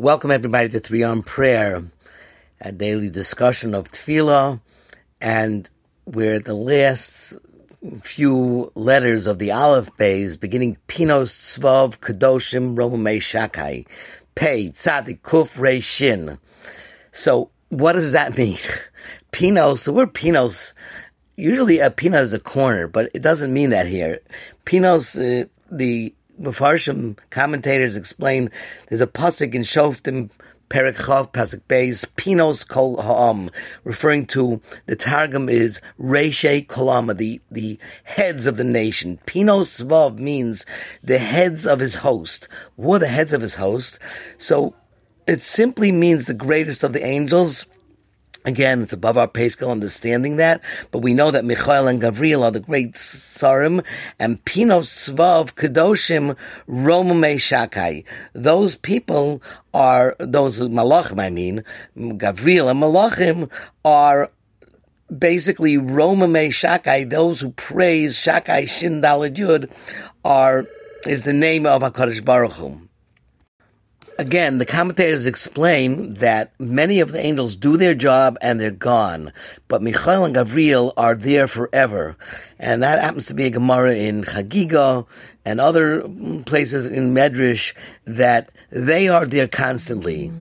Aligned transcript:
Welcome 0.00 0.30
everybody 0.30 0.70
to 0.70 0.80
Three 0.80 1.02
on 1.02 1.22
Prayer, 1.22 1.84
a 2.58 2.72
daily 2.72 3.10
discussion 3.10 3.74
of 3.74 3.92
Tefillah, 3.92 4.58
and 5.20 5.68
we're 6.06 6.38
the 6.38 6.54
last 6.54 7.36
few 8.00 8.72
letters 8.74 9.26
of 9.26 9.38
the 9.38 9.52
Aleph 9.52 9.94
Bays, 9.98 10.38
beginning 10.38 10.78
Pinos 10.86 11.34
Tzvav 11.36 11.98
Kedoshim 11.98 12.76
Romame 12.76 13.18
Shakai, 13.18 13.86
Pei 14.34 14.70
Tzadik 14.70 15.20
Kuf 15.20 15.58
Re 15.58 15.80
Shin. 15.80 16.38
So, 17.12 17.50
what 17.68 17.92
does 17.92 18.12
that 18.12 18.38
mean? 18.38 18.56
Pinos, 19.32 19.84
the 19.84 19.92
word 19.92 20.14
Pinos, 20.14 20.72
usually 21.36 21.78
a 21.78 21.90
Pino 21.90 22.22
is 22.22 22.32
a 22.32 22.40
corner, 22.40 22.88
but 22.88 23.10
it 23.12 23.20
doesn't 23.20 23.52
mean 23.52 23.68
that 23.68 23.86
here. 23.86 24.20
Pinos, 24.64 25.14
uh, 25.14 25.44
the 25.70 26.14
Mepharshim 26.40 27.18
commentators 27.28 27.96
explain 27.96 28.50
there's 28.88 29.02
a 29.02 29.06
pasuk 29.06 29.54
in 29.54 29.62
Shoftim 29.62 30.30
Perek 30.70 30.96
Chav 30.96 31.32
Pasuk 31.32 31.60
Beis 31.68 32.04
Pinos 32.16 32.64
Kol 32.64 33.02
Ha'am, 33.02 33.50
referring 33.84 34.24
to 34.26 34.62
the 34.86 34.96
Targum 34.96 35.48
is 35.48 35.82
Reshe 36.00 36.66
Kolama, 36.66 37.14
the 37.14 37.42
the 37.50 37.78
heads 38.04 38.46
of 38.46 38.56
the 38.56 38.64
nation. 38.64 39.18
Pinos 39.26 39.82
Svav 39.82 40.18
means 40.18 40.64
the 41.02 41.18
heads 41.18 41.66
of 41.66 41.80
his 41.80 41.96
host. 41.96 42.48
Who 42.76 42.94
are 42.94 43.00
the 43.00 43.08
heads 43.08 43.32
of 43.32 43.42
his 43.42 43.56
host? 43.56 43.98
So 44.38 44.74
it 45.26 45.42
simply 45.42 45.92
means 45.92 46.24
the 46.24 46.34
greatest 46.34 46.84
of 46.84 46.92
the 46.92 47.04
angels. 47.04 47.66
Again, 48.44 48.80
it's 48.82 48.94
above 48.94 49.18
our 49.18 49.28
pay 49.28 49.50
scale 49.50 49.70
understanding 49.70 50.36
that, 50.36 50.62
but 50.90 51.00
we 51.00 51.12
know 51.12 51.30
that 51.30 51.44
Michael 51.44 51.88
and 51.88 52.00
Gavriel 52.00 52.42
are 52.42 52.50
the 52.50 52.60
great 52.60 52.94
Sarim, 52.94 53.84
and 54.18 54.42
Pinov 54.46 54.84
Svav 54.84 55.54
Kedoshim 55.54 56.36
Romame 56.66 57.36
Shakai. 57.36 58.04
Those 58.32 58.76
people 58.76 59.42
are, 59.74 60.16
those 60.18 60.58
Malachim, 60.60 61.20
I 61.20 61.28
mean, 61.28 61.64
Gavriel 61.98 62.70
and 62.70 62.80
Malachim 62.80 63.50
are 63.84 64.30
basically 65.16 65.76
Romame 65.76 66.48
Shakai, 66.48 67.10
those 67.10 67.40
who 67.40 67.50
praise 67.50 68.16
Shakai 68.16 68.66
Shin 68.66 69.02
Yud, 69.02 69.70
are, 70.24 70.66
is 71.06 71.24
the 71.24 71.34
name 71.34 71.66
of 71.66 71.82
HaKadosh 71.82 72.24
Baruch 72.24 72.52
Hu. 72.52 72.89
Again, 74.20 74.58
the 74.58 74.66
commentators 74.66 75.24
explain 75.24 76.12
that 76.16 76.52
many 76.60 77.00
of 77.00 77.10
the 77.10 77.24
angels 77.24 77.56
do 77.56 77.78
their 77.78 77.94
job 77.94 78.36
and 78.42 78.60
they're 78.60 78.70
gone, 78.70 79.32
but 79.66 79.80
Michael 79.80 80.26
and 80.26 80.34
Gabriel 80.34 80.92
are 80.98 81.14
there 81.14 81.46
forever. 81.46 82.18
And 82.58 82.82
that 82.82 83.00
happens 83.00 83.28
to 83.28 83.34
be 83.34 83.46
a 83.46 83.50
Gemara 83.50 83.94
in 83.94 84.24
Chagiga 84.24 85.06
and 85.46 85.58
other 85.58 86.02
places 86.44 86.84
in 86.84 87.14
Medrash 87.14 87.72
that 88.04 88.52
they 88.68 89.08
are 89.08 89.24
there 89.24 89.48
constantly. 89.48 90.30